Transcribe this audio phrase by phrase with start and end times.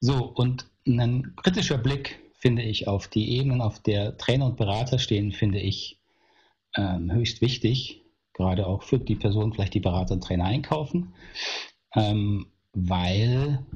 [0.00, 4.98] So, und ein kritischer Blick, finde ich, auf die Ebenen, auf der Trainer und Berater
[4.98, 6.00] stehen, finde ich
[6.74, 8.02] ähm, höchst wichtig,
[8.32, 11.14] gerade auch für die Personen, vielleicht die Berater und Trainer einkaufen,
[11.94, 13.66] ähm, weil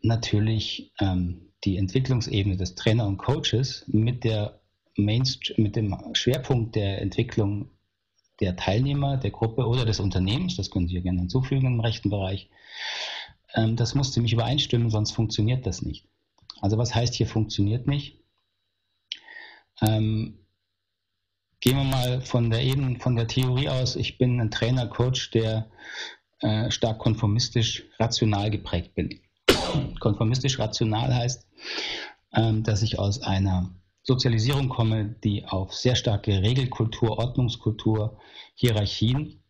[0.00, 4.60] natürlich ähm, die Entwicklungsebene des Trainer und Coaches mit, der
[4.96, 7.70] Mainst mit dem Schwerpunkt der Entwicklung
[8.40, 12.48] der Teilnehmer, der Gruppe oder des Unternehmens, das können Sie gerne hinzufügen im rechten Bereich,
[13.54, 16.06] ähm, das muss ziemlich übereinstimmen, sonst funktioniert das nicht.
[16.60, 18.18] Also was heißt hier funktioniert nicht?
[19.80, 20.38] Ähm,
[21.60, 23.96] gehen wir mal von der eben von der Theorie aus.
[23.96, 25.70] Ich bin ein Trainer, Coach, der
[26.40, 29.20] äh, stark konformistisch rational geprägt bin.
[30.00, 31.46] konformistisch rational heißt,
[32.34, 33.70] ähm, dass ich aus einer
[34.02, 38.18] Sozialisierung komme, die auf sehr starke Regelkultur, Ordnungskultur,
[38.54, 39.42] Hierarchien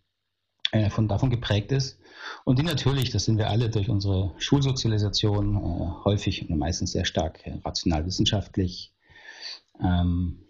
[0.73, 2.00] äh, von davon geprägt ist
[2.45, 7.05] und die natürlich, das sind wir alle durch unsere Schulsozialisation äh, häufig und meistens sehr
[7.05, 8.95] stark äh, rational wissenschaftlich
[9.83, 10.41] ähm,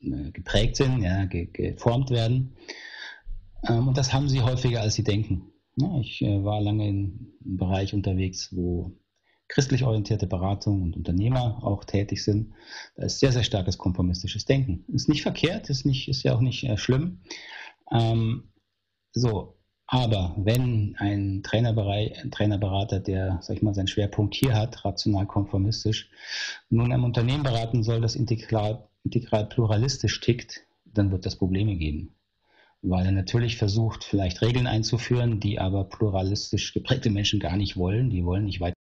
[0.00, 2.56] äh, geprägt sind, ja, ge geformt werden.
[3.68, 5.52] Ähm, und das haben sie häufiger, als sie denken.
[5.76, 6.96] Ja, ich äh, war lange in
[7.40, 8.92] einem Bereich unterwegs, wo
[9.48, 12.54] christlich orientierte Beratung und Unternehmer auch tätig sind.
[12.96, 14.84] Da ist sehr, sehr starkes konformistisches Denken.
[14.92, 17.20] Ist nicht verkehrt, ist, nicht, ist ja auch nicht äh, schlimm.
[17.90, 18.48] Ähm,
[19.12, 19.58] so,
[19.92, 26.08] aber wenn ein, Trainerberater, der, sag ich mal, seinen Schwerpunkt hier hat, rational konformistisch,
[26.70, 32.14] nun einem Unternehmen beraten soll, das integral, integral pluralistisch tickt, dann wird das Probleme geben.
[32.80, 38.08] Weil er natürlich versucht, vielleicht Regeln einzuführen, die aber pluralistisch geprägte Menschen gar nicht wollen.
[38.08, 38.81] Die wollen nicht weiter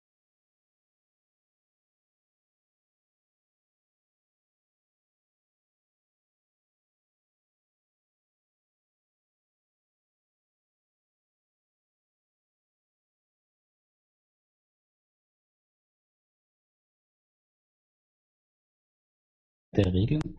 [19.77, 20.39] der Regeln.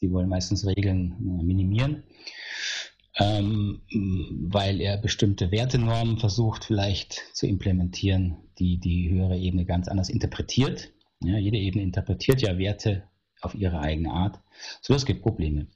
[0.00, 2.04] Die wollen meistens Regeln äh, minimieren,
[3.18, 3.82] ähm,
[4.48, 10.92] weil er bestimmte Wertenormen versucht vielleicht zu implementieren, die die höhere Ebene ganz anders interpretiert.
[11.22, 13.04] Ja, jede Ebene interpretiert ja Werte
[13.40, 14.40] auf ihre eigene Art.
[14.80, 15.66] So, es gibt Probleme.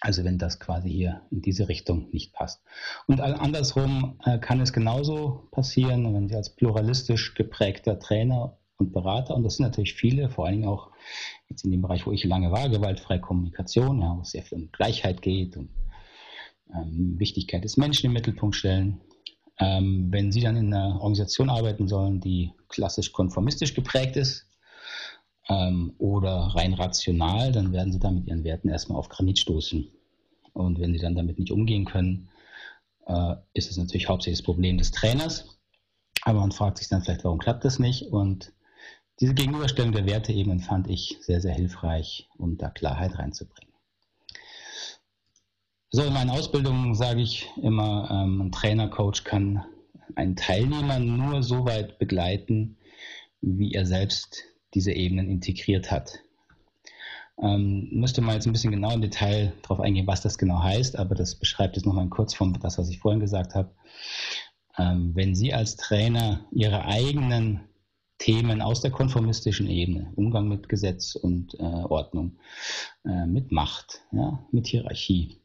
[0.00, 2.62] Also wenn das quasi hier in diese Richtung nicht passt.
[3.06, 9.34] Und andersrum äh, kann es genauso passieren, wenn Sie als pluralistisch geprägter Trainer und Berater,
[9.34, 10.90] und das sind natürlich viele, vor allen Dingen auch
[11.48, 14.58] jetzt in dem Bereich, wo ich lange war, gewaltfreie Kommunikation, ja, wo es sehr viel
[14.58, 15.70] um Gleichheit geht und
[16.74, 19.00] ähm, Wichtigkeit des Menschen im Mittelpunkt stellen.
[19.58, 24.46] Ähm, wenn Sie dann in einer Organisation arbeiten sollen, die klassisch konformistisch geprägt ist
[25.48, 29.88] ähm, oder rein rational, dann werden Sie da mit Ihren Werten erstmal auf Granit stoßen.
[30.52, 32.28] Und wenn Sie dann damit nicht umgehen können,
[33.06, 35.56] äh, ist es natürlich hauptsächlich das Problem des Trainers.
[36.22, 38.10] Aber man fragt sich dann vielleicht, warum klappt das nicht?
[38.12, 38.52] Und
[39.20, 43.72] diese Gegenüberstellung der Werteebenen fand ich sehr, sehr hilfreich, um da Klarheit reinzubringen.
[45.90, 49.64] So, in meinen Ausbildungen sage ich immer, ähm, ein Trainer, Coach kann
[50.14, 52.76] einen Teilnehmer nur so weit begleiten,
[53.40, 54.44] wie er selbst
[54.74, 56.20] diese Ebenen integriert hat.
[57.38, 60.98] Ähm, müsste mal jetzt ein bisschen genau im Detail darauf eingehen, was das genau heißt,
[60.98, 63.70] aber das beschreibt jetzt nochmal in Kurzform das, was ich vorhin gesagt habe.
[64.78, 67.60] Ähm, wenn Sie als Trainer Ihre eigenen
[68.18, 72.38] Themen aus der konformistischen Ebene, Umgang mit Gesetz und äh, Ordnung,
[73.04, 75.40] äh, mit Macht, ja, mit Hierarchie,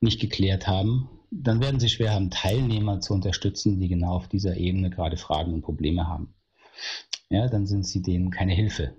[0.00, 4.56] nicht geklärt haben, dann werden sie schwer haben, Teilnehmer zu unterstützen, die genau auf dieser
[4.56, 6.34] Ebene gerade Fragen und Probleme haben.
[7.30, 8.94] Ja, dann sind sie denen keine Hilfe.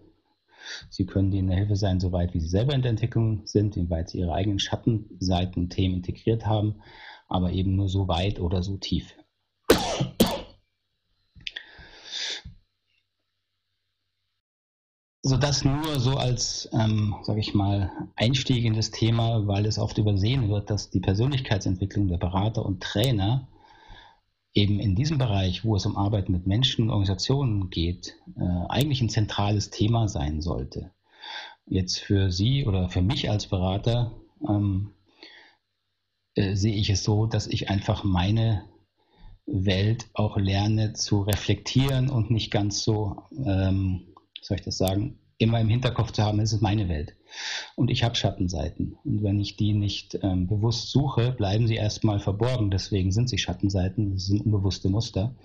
[0.89, 4.09] Sie können denen eine Hilfe sein, soweit wie sie selber in der Entwicklung sind, inwieweit
[4.09, 6.81] sie ihre eigenen Schattenseiten und Themen integriert haben,
[7.27, 9.15] aber eben nur so weit oder so tief.
[15.27, 19.79] So das nur so als, ähm, sage ich mal, Einstieg in das Thema, weil es
[19.79, 23.47] oft übersehen wird, dass die Persönlichkeitsentwicklung der Berater und Trainer
[24.53, 29.01] eben in diesem Bereich, wo es um Arbeit mit Menschen und Organisationen geht, äh, eigentlich
[29.01, 30.91] ein zentrales Thema sein sollte.
[31.65, 34.11] Jetzt für Sie oder für mich als Berater
[34.47, 34.91] ähm,
[36.35, 38.65] äh, sehe ich es so, dass ich einfach meine
[39.47, 44.11] Welt auch lerne zu reflektieren und nicht ganz so ähm,
[44.45, 47.15] soll ich das sagen, immer im Hinterkopf zu haben, es ist meine Welt.
[47.75, 48.97] Und ich habe Schattenseiten.
[49.03, 52.71] Und wenn ich die nicht ähm, bewusst suche, bleiben sie erstmal verborgen.
[52.71, 55.35] Deswegen sind sie Schattenseiten, das sind unbewusste Muster.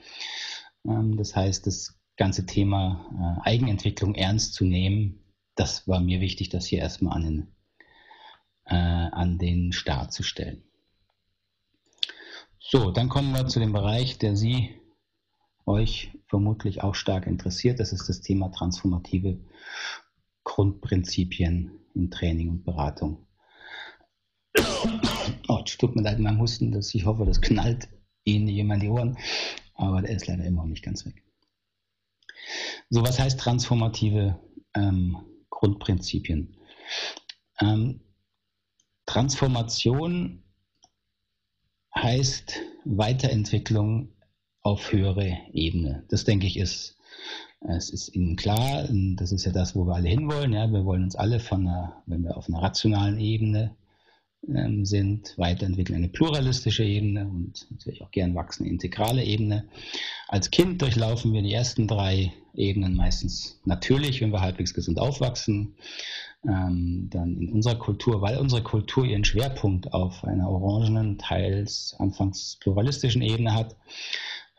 [0.87, 5.25] Ähm, das heißt, das ganze Thema äh, Eigenentwicklung ernst zu nehmen,
[5.55, 7.47] das war mir wichtig, das hier erstmal an den,
[8.67, 10.63] äh, an den Start zu stellen.
[12.59, 14.80] So, dann kommen wir zu dem Bereich, der Sie
[15.71, 17.81] euch vermutlich auch stark interessiert.
[17.81, 19.39] Das ist das Thema transformative
[20.45, 23.27] Grundprinzipien in Training und Beratung.
[25.49, 27.89] Oh, tut mir leid, mein Husten, dass ich hoffe, das knallt
[28.25, 29.17] Ihnen jemand die Ohren,
[29.75, 31.25] aber der ist leider immer noch nicht ganz weg.
[32.91, 34.39] So, was heißt transformative
[34.75, 35.17] ähm,
[35.51, 36.57] Grundprinzipien?
[37.61, 38.01] Ähm,
[39.07, 40.43] Transformation
[41.95, 44.13] heißt Weiterentwicklung
[44.63, 46.05] auf höhere Ebene.
[46.09, 46.97] Das denke ich ist,
[47.61, 48.89] es ist Ihnen klar.
[49.17, 50.53] Das ist ja das, wo wir alle hinwollen.
[50.53, 53.77] Ja, wir wollen uns alle von einer, wenn wir auf einer rationalen Ebene
[54.49, 59.69] ähm, sind, weiterentwickeln eine pluralistische Ebene und natürlich auch gern wachsende integrale Ebene.
[60.29, 65.75] Als Kind durchlaufen wir die ersten drei Ebenen meistens natürlich, wenn wir halbwegs gesund aufwachsen.
[66.49, 72.57] Ähm, dann in unserer Kultur, weil unsere Kultur ihren Schwerpunkt auf einer orangenen, teils anfangs
[72.61, 73.77] pluralistischen Ebene hat.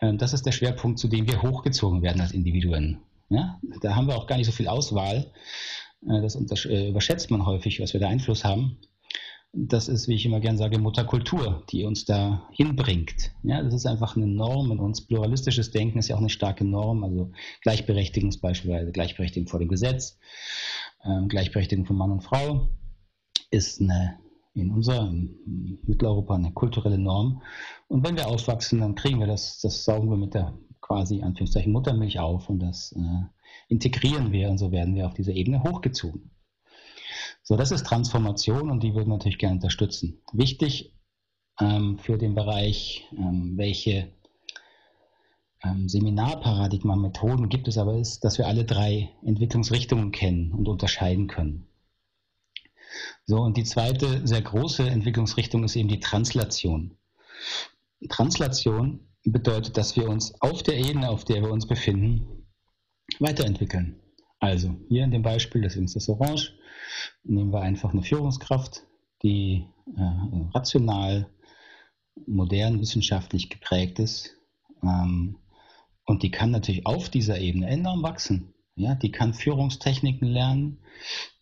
[0.02, 3.00] Ähm, das ist der Schwerpunkt, zu dem wir hochgezogen werden als Individuen.
[3.30, 3.60] Ja?
[3.82, 5.32] Da haben wir auch gar nicht so viel Auswahl.
[6.08, 8.78] Äh, das äh, überschätzt man häufig, was wir da Einfluss haben
[9.54, 13.32] das ist, wie ich immer gern sage, Mutterkultur, die uns da hinbringt.
[13.44, 15.02] Ja, das ist einfach eine Norm in uns.
[15.02, 17.32] Pluralistisches Denken ist ja auch eine starke Norm, also
[17.62, 20.18] Gleichberechtigung beispielsweise, Gleichberechtigung vor dem Gesetz,
[21.04, 22.70] ähm, Gleichberechtigung von Mann und Frau
[23.50, 24.18] ist eine,
[24.54, 27.42] in unserer, in Mitteleuropa eine kulturelle Norm.
[27.88, 31.72] Und wenn wir aufwachsen, dann kriegen wir das, das saugen wir mit der quasi Anführungszeichen
[31.72, 33.26] Muttermilch auf und das äh,
[33.70, 36.32] integrieren wir und so werden wir auf dieser Ebene hochgezogen.
[37.44, 40.22] So, das ist Transformation und die würden wir natürlich gerne unterstützen.
[40.34, 40.96] Wichtig
[41.60, 44.12] ähm, für den Bereich, ähm, welche
[45.64, 51.28] ähm, Seminarparadigma, Methoden gibt es aber, ist, dass wir alle drei Entwicklungsrichtungen kennen und unterscheiden
[51.28, 51.68] können.
[53.26, 56.98] So, und die zweite sehr große Entwicklungsrichtung ist eben die Translation.
[58.10, 62.48] Translation bedeutet, dass wir uns auf der Ebene, auf der wir uns befinden,
[63.20, 64.00] weiterentwickeln.
[64.40, 66.54] Also hier in dem Beispiel, deswegen ist das Orange,
[67.24, 68.84] nehmen wir einfach eine Führungskraft,
[69.22, 71.30] die äh, rational,
[72.26, 74.36] modern, wissenschaftlich geprägt ist.
[74.84, 75.38] Ähm,
[76.06, 78.54] und die kann natürlich auf dieser Ebene enorm wachsen.
[78.82, 80.80] Ja, die kann Führungstechniken lernen,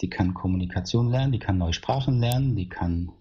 [0.02, 3.12] die kann Kommunikation lernen, die kann neue Sprachen lernen, die kann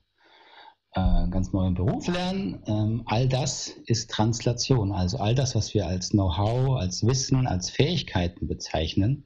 [0.93, 2.63] äh, ganz neuen Beruf lernen.
[2.67, 4.93] Ähm, all das ist Translation.
[4.93, 9.25] Also all das, was wir als Know-how, als Wissen, als Fähigkeiten bezeichnen,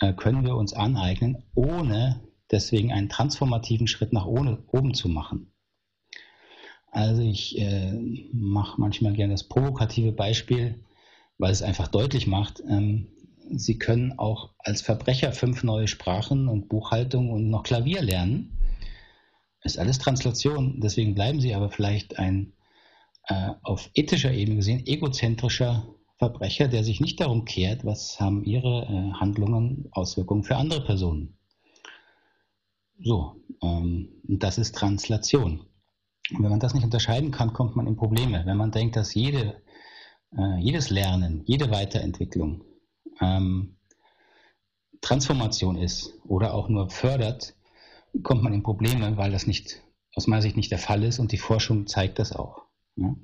[0.00, 5.52] äh, können wir uns aneignen, ohne deswegen einen transformativen Schritt nach oben zu machen.
[6.90, 7.92] Also ich äh,
[8.32, 10.84] mache manchmal gerne das provokative Beispiel,
[11.36, 13.08] weil es einfach deutlich macht, ähm,
[13.50, 18.58] Sie können auch als Verbrecher fünf neue Sprachen und Buchhaltung und noch Klavier lernen.
[19.62, 22.52] Ist alles Translation, deswegen bleiben Sie aber vielleicht ein
[23.24, 25.86] äh, auf ethischer Ebene gesehen egozentrischer
[26.16, 31.36] Verbrecher, der sich nicht darum kehrt, was haben ihre äh, Handlungen Auswirkungen für andere Personen.
[33.00, 35.60] So, ähm, das ist Translation.
[36.30, 38.42] Und wenn man das nicht unterscheiden kann, kommt man in Probleme.
[38.44, 39.62] Wenn man denkt, dass jede,
[40.36, 42.64] äh, jedes Lernen, jede Weiterentwicklung
[43.20, 43.76] ähm,
[45.00, 47.54] Transformation ist oder auch nur fördert,
[48.22, 49.82] kommt man in Probleme, weil das nicht
[50.14, 52.64] aus meiner Sicht nicht der Fall ist und die Forschung zeigt das auch.
[52.96, 53.14] Ja?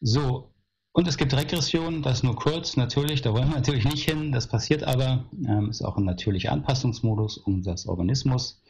[0.00, 0.52] So,
[0.92, 4.46] und es gibt Regression, das nur kurz, natürlich, da wollen wir natürlich nicht hin, das
[4.46, 8.62] passiert aber, ähm, ist auch ein natürlicher Anpassungsmodus unseres Organismus.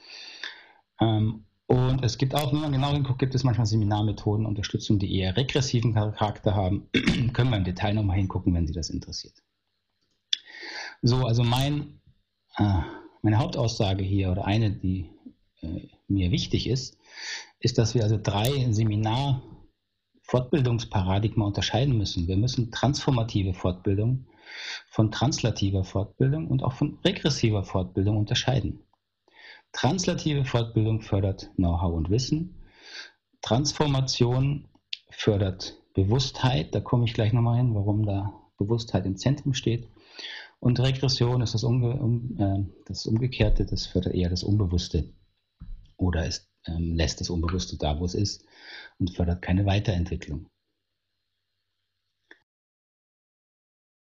[1.01, 5.17] Ähm, und es gibt auch, wenn man genau hinguckt, gibt es manchmal Seminarmethoden, Unterstützung, die
[5.17, 6.89] eher regressiven Charakter haben.
[7.33, 9.35] Können wir im Detail nochmal hingucken, wenn Sie das interessiert.
[11.03, 12.01] So, also mein,
[12.57, 12.79] äh,
[13.23, 15.11] meine Hauptaussage hier oder eine, die
[15.61, 16.97] äh, mir wichtig ist,
[17.59, 19.43] ist, dass wir also drei Seminar
[20.23, 22.29] Fortbildungsparadigma unterscheiden müssen.
[22.29, 24.27] Wir müssen transformative Fortbildung
[24.89, 28.85] von translativer Fortbildung und auch von regressiver Fortbildung unterscheiden.
[29.73, 32.63] Translative Fortbildung fördert Know-how und Wissen.
[33.41, 34.69] Transformation
[35.11, 36.75] fördert Bewusstheit.
[36.75, 39.89] Da komme ich gleich nochmal hin, warum da Bewusstheit im Zentrum steht.
[40.63, 45.13] Und Regression ist das, Umge um, äh, das Umgekehrte, das fördert eher das Unbewusste
[45.97, 48.45] oder es ähm, lässt das Unbewusste da, wo es ist
[49.01, 50.49] und fördert keine Weiterentwicklung.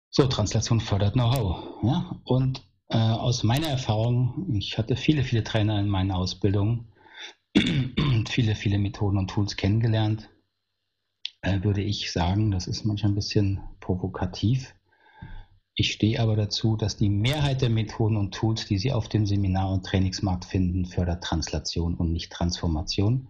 [0.09, 1.83] So, Translation fördert Know-how.
[1.83, 2.23] Ja?
[2.25, 6.91] Und äh, aus meiner Erfahrung, ich hatte viele, viele Trainer in meiner Ausbildung
[7.55, 10.31] und viele, viele Methoden und Tools kennengelernt,
[11.43, 14.76] äh, würde ich sagen, das ist manchmal ein bisschen provokativ.
[15.79, 19.27] Ich stehe aber dazu, dass die Mehrheit der Methoden und Tools, die Sie auf dem
[19.27, 23.29] Seminar- und Trainingsmarkt finden, fördert Translation und nicht Transformation.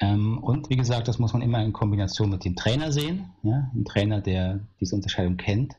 [0.00, 3.30] Ähm, und wie gesagt, das muss man immer in Kombination mit dem Trainer sehen.
[3.42, 5.76] Ein Trainer, der diese Unterscheidung kennt,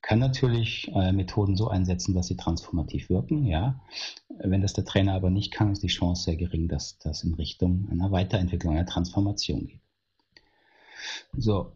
[0.00, 3.46] kann natürlich äh, Methoden so einsetzen, dass sie transformativ wirken.
[4.38, 7.34] Wenn das der Trainer aber nicht kann, ist die Chance sehr gering, dass das in
[7.34, 9.80] Richtung einer Weiterentwicklung, einer Transformation geht.
[11.36, 11.72] So,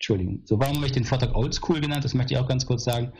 [0.00, 0.40] Entschuldigung.
[0.46, 2.06] So, warum habe ich den Vortrag Oldschool genannt?
[2.06, 3.12] Das möchte ich auch ganz kurz sagen.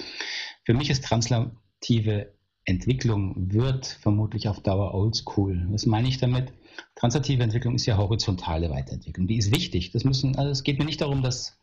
[0.65, 2.33] Für mich ist translative
[2.65, 5.67] Entwicklung wird vermutlich auf Dauer oldschool.
[5.71, 6.55] Was meine ich damit?
[6.95, 9.27] Translative Entwicklung ist ja horizontale Weiterentwicklung.
[9.27, 9.93] Die ist wichtig.
[9.93, 11.59] Das müssen, also es geht mir nicht darum, das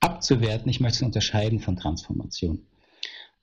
[0.00, 0.70] abzuwerten.
[0.70, 2.66] Ich möchte es unterscheiden von Transformation.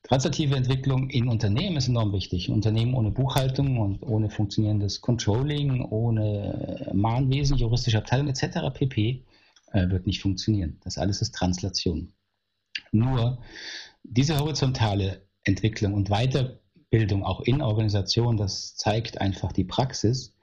[0.02, 2.50] Translative Entwicklung in Unternehmen ist enorm wichtig.
[2.50, 8.74] Unternehmen ohne Buchhaltung und ohne funktionierendes Controlling, ohne Mahnwesen, juristische Abteilung etc.
[8.74, 9.24] pp.
[9.72, 10.80] Äh, wird nicht funktionieren.
[10.84, 12.12] Das alles ist Translation.
[12.92, 13.40] Nur
[14.04, 20.36] diese horizontale Entwicklung und Weiterbildung auch in Organisationen, das zeigt einfach die Praxis,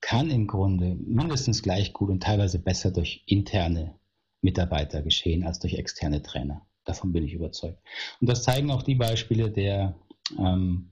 [0.00, 3.94] kann im Grunde mindestens gleich gut und teilweise besser durch interne
[4.42, 6.66] Mitarbeiter geschehen als durch externe Trainer.
[6.84, 7.78] Davon bin ich überzeugt.
[8.20, 9.94] Und das zeigen auch die Beispiele der
[10.36, 10.90] ähm,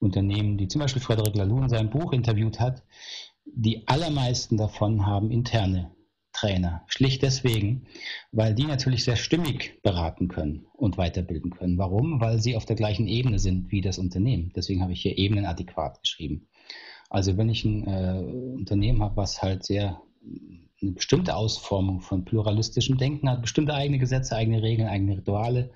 [0.00, 2.82] Unternehmen, die zum Beispiel Frederik Laloux in seinem Buch interviewt hat.
[3.44, 5.90] Die allermeisten davon haben interne
[6.38, 6.82] Trainer.
[6.86, 7.86] Schlicht deswegen,
[8.30, 11.78] weil die natürlich sehr stimmig beraten können und weiterbilden können.
[11.78, 12.20] Warum?
[12.20, 14.52] Weil sie auf der gleichen Ebene sind wie das Unternehmen.
[14.54, 16.46] Deswegen habe ich hier Ebenen adäquat geschrieben.
[17.10, 18.22] Also wenn ich ein äh,
[18.56, 20.00] Unternehmen habe, was halt sehr
[20.80, 25.70] eine bestimmte Ausformung von pluralistischem Denken hat, bestimmte eigene Gesetze, eigene Regeln, eigene Rituale,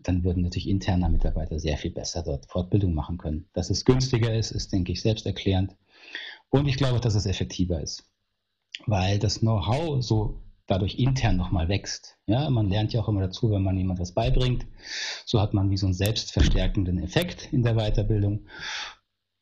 [0.00, 3.46] dann würden natürlich interne Mitarbeiter sehr viel besser dort Fortbildung machen können.
[3.54, 5.74] Dass es günstiger ist, ist, denke ich, selbsterklärend.
[6.50, 8.04] Und ich glaube, dass es effektiver ist
[8.86, 12.16] weil das Know-how so dadurch intern nochmal wächst.
[12.26, 14.66] Ja, man lernt ja auch immer dazu, wenn man jemand was beibringt.
[15.24, 18.46] So hat man wie so einen selbstverstärkenden Effekt in der Weiterbildung.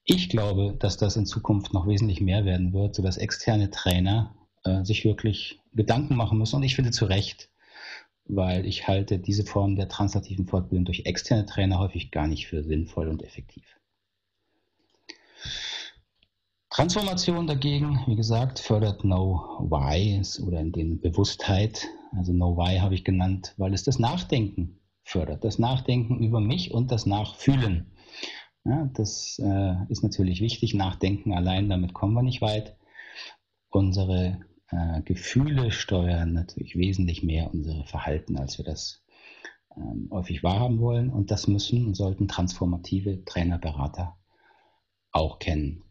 [0.05, 4.35] Ich glaube, dass das in Zukunft noch wesentlich mehr werden wird, sodass externe Trainer
[4.65, 6.57] äh, sich wirklich Gedanken machen müssen.
[6.57, 7.49] Und ich finde zu Recht,
[8.27, 12.63] weil ich halte diese Form der translativen Fortbildung durch externe Trainer häufig gar nicht für
[12.63, 13.65] sinnvoll und effektiv.
[16.75, 21.87] Transformation dagegen, wie gesagt, fördert Know-Why oder in dem Bewusstheit.
[22.17, 25.45] Also Know-Why habe ich genannt, weil es das Nachdenken fördert.
[25.45, 27.93] Das Nachdenken über mich und das Nachfühlen.
[28.65, 30.75] Ja, das äh, ist natürlich wichtig.
[30.75, 32.77] Nachdenken allein, damit kommen wir nicht weit.
[33.71, 34.41] Unsere
[34.71, 39.05] äh, Gefühle steuern natürlich wesentlich mehr unsere Verhalten, als wir das
[39.77, 41.11] ähm, häufig wahrhaben wollen.
[41.11, 44.17] Und das müssen und sollten transformative Trainer, Berater
[45.13, 45.84] auch kennen.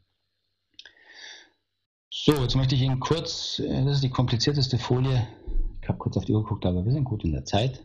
[2.16, 5.28] So, jetzt möchte ich Ihnen kurz, äh, das ist die komplizierteste Folie,
[5.82, 7.84] ich habe kurz auf die Uhr geguckt, aber wir sind gut in der Zeit,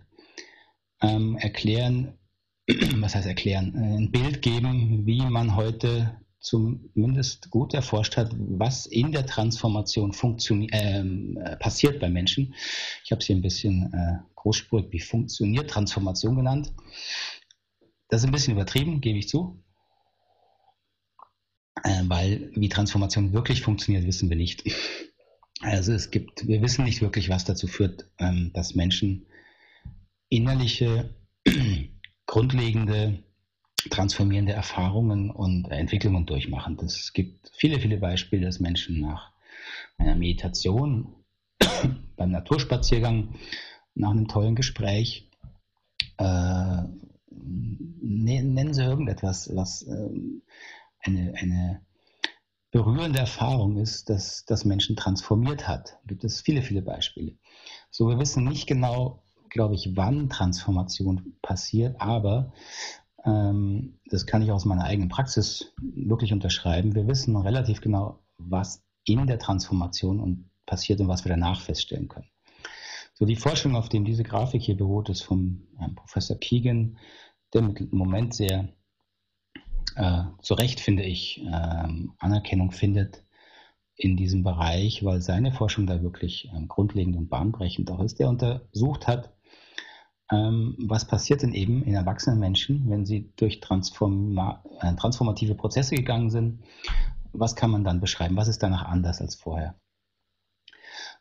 [1.01, 2.13] ähm, erklären,
[2.97, 8.85] was heißt erklären, äh, ein Bild geben, wie man heute zumindest gut erforscht hat, was
[8.85, 10.13] in der Transformation
[10.73, 12.55] ähm, äh, passiert bei Menschen.
[13.05, 16.75] Ich habe es hier ein bisschen äh, großspurig wie funktioniert Transformation genannt.
[18.11, 19.65] Das ist ein bisschen übertrieben, gebe ich zu
[22.07, 24.65] weil wie Transformation wirklich funktioniert, wissen wir nicht.
[25.61, 29.27] Also es gibt, wir wissen nicht wirklich, was dazu führt, ähm, dass Menschen
[30.29, 31.15] innerliche,
[32.27, 33.25] grundlegende,
[33.91, 36.79] transformierende Erfahrungen und Entwicklungen durchmachen.
[36.85, 39.33] Es gibt viele, viele Beispiele, dass Menschen nach
[39.97, 41.15] einer Meditation,
[42.17, 43.35] beim Naturspaziergang,
[43.95, 45.29] nach einem tollen Gespräch,
[46.19, 46.83] äh,
[47.31, 50.11] nennen sie irgendetwas, was äh,
[51.09, 51.83] eine, eine
[52.71, 55.99] berührende Erfahrung ist, dass das Menschen transformiert hat.
[56.03, 57.37] Da gibt es viele, viele Beispiele.
[57.91, 62.53] So, wir wissen nicht genau, glaube ich, wann Transformation passiert, aber
[63.25, 66.95] ähm, das kann ich aus meiner eigenen Praxis wirklich unterschreiben.
[66.95, 72.29] Wir wissen relativ genau, was in der Transformation passiert und was wir danach feststellen können.
[73.15, 76.99] So, die Forschung, auf dem diese Grafik hier beruht, ist vom äh, Professor Keegan,
[77.53, 78.69] der im Moment sehr
[79.97, 83.25] äh, zu Recht, finde ich, äh, Anerkennung findet
[83.97, 88.19] in diesem Bereich, weil seine Forschung da wirklich ähm, grundlegend und bahnbrechend auch ist.
[88.21, 89.35] Der untersucht hat,
[90.31, 95.97] ähm, was passiert denn eben in erwachsenen Menschen, wenn sie durch Transforma äh, transformative Prozesse
[95.97, 96.63] gegangen sind.
[97.33, 98.37] Was kann man dann beschreiben?
[98.37, 99.75] Was ist danach anders als vorher?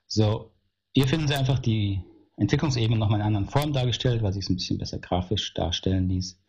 [0.05, 0.51] So,
[0.93, 2.01] hier finden Sie einfach die
[2.37, 6.39] Entwicklungsebene nochmal in anderen Form dargestellt, weil sich es ein bisschen besser grafisch darstellen ließ.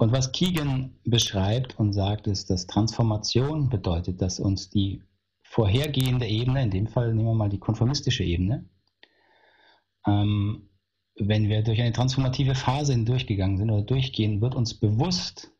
[0.00, 5.02] Und was Keegan beschreibt und sagt, ist, dass Transformation bedeutet, dass uns die
[5.42, 8.64] vorhergehende Ebene, in dem Fall nehmen wir mal die konformistische Ebene,
[10.06, 10.70] ähm,
[11.16, 15.52] wenn wir durch eine transformative Phase hindurchgegangen sind oder durchgehen, wird uns bewusst,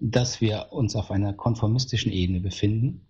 [0.00, 3.06] dass wir uns auf einer konformistischen Ebene befinden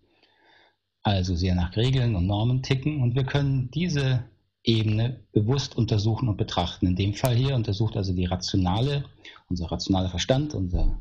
[1.02, 3.02] also sehr nach Regeln und Normen ticken.
[3.02, 4.24] Und wir können diese
[4.62, 6.86] Ebene bewusst untersuchen und betrachten.
[6.86, 9.04] In dem Fall hier untersucht also die rationale,
[9.48, 11.00] unser rationaler Verstand, unser,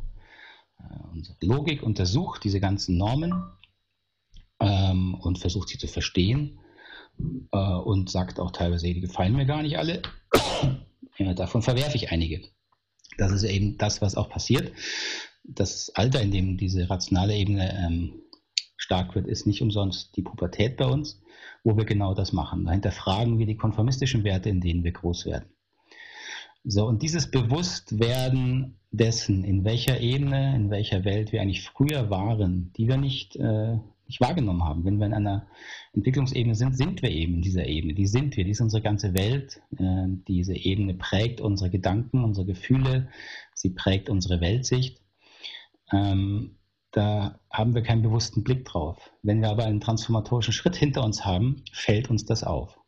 [0.80, 3.44] äh, unsere Logik untersucht diese ganzen Normen
[4.60, 6.60] ähm, und versucht sie zu verstehen
[7.52, 10.02] äh, und sagt auch teilweise, die gefallen mir gar nicht alle.
[11.18, 12.42] ja, davon verwerfe ich einige.
[13.18, 14.72] Das ist eben das, was auch passiert.
[15.44, 18.22] Das Alter, in dem diese rationale Ebene ähm,
[18.78, 21.22] stark wird, ist nicht umsonst die Pubertät bei uns,
[21.64, 22.66] wo wir genau das machen.
[22.66, 25.50] Da hinterfragen wir die konformistischen Werte, in denen wir groß werden.
[26.64, 32.74] So, und dieses Bewusstwerden dessen, in welcher Ebene, in welcher Welt wir eigentlich früher waren,
[32.76, 34.84] die wir nicht, äh, nicht wahrgenommen haben.
[34.84, 35.48] Wenn wir in einer
[35.94, 37.94] Entwicklungsebene sind, sind wir eben in dieser Ebene.
[37.94, 39.62] Die sind wir, die ist unsere ganze Welt.
[39.78, 43.10] Äh, diese Ebene prägt unsere Gedanken, unsere Gefühle,
[43.54, 45.02] sie prägt unsere Weltsicht.
[45.92, 46.59] Ähm,
[46.92, 49.12] da haben wir keinen bewussten Blick drauf.
[49.22, 52.80] Wenn wir aber einen transformatorischen Schritt hinter uns haben, fällt uns das auf.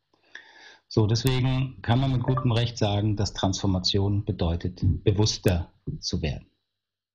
[0.88, 6.51] So, deswegen kann man mit gutem Recht sagen, dass Transformation bedeutet, bewusster zu werden.